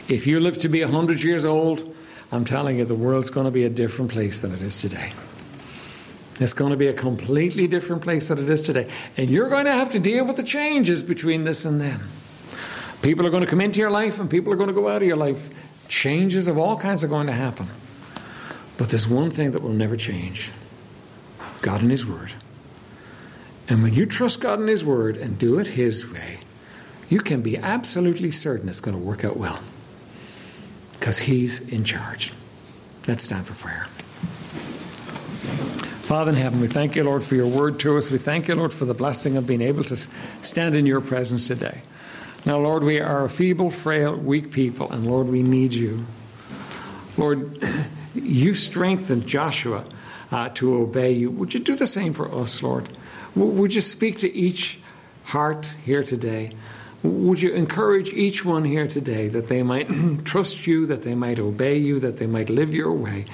[0.08, 1.94] If you live to be 100 years old,
[2.32, 5.12] I'm telling you, the world's going to be a different place than it is today.
[6.40, 8.88] It's going to be a completely different place than it is today.
[9.18, 12.00] And you're going to have to deal with the changes between this and then.
[13.02, 15.02] People are going to come into your life and people are going to go out
[15.02, 15.50] of your life.
[15.88, 17.68] Changes of all kinds are going to happen.
[18.78, 20.50] But there's one thing that will never change
[21.60, 22.32] God and His Word.
[23.68, 26.40] And when you trust God and His Word and do it His way,
[27.10, 29.60] you can be absolutely certain it's going to work out well
[30.98, 32.32] because He's in charge.
[33.06, 33.86] Let's stand for prayer.
[36.08, 38.10] Father in heaven, we thank you, Lord, for your word to us.
[38.10, 41.46] We thank you, Lord, for the blessing of being able to stand in your presence
[41.46, 41.82] today.
[42.46, 46.06] Now, Lord, we are a feeble, frail, weak people, and Lord, we need you.
[47.18, 47.62] Lord,
[48.14, 49.84] you strengthened Joshua
[50.32, 51.30] uh, to obey you.
[51.30, 52.88] Would you do the same for us, Lord?
[53.34, 54.80] Would you speak to each
[55.24, 56.52] heart here today?
[57.02, 59.88] Would you encourage each one here today that they might
[60.24, 63.26] trust you, that they might obey you, that they might live your way?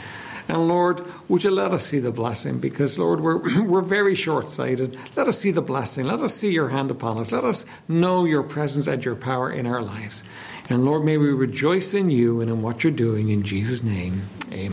[0.49, 2.59] And Lord, would you let us see the blessing?
[2.59, 4.99] Because, Lord, we're, we're very short sighted.
[5.17, 6.07] Let us see the blessing.
[6.07, 7.33] Let us see your hand upon us.
[7.33, 10.25] Let us know your presence and your power in our lives.
[10.69, 13.31] And Lord, may we rejoice in you and in what you're doing.
[13.31, 14.63] In Jesus' name, amen.